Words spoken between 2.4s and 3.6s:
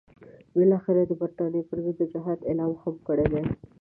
اعلان هم کړی دی.